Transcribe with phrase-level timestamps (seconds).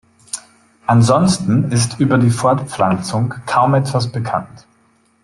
[0.87, 4.65] Ansonsten ist über die Fortpflanzung kaum etwas bekannt.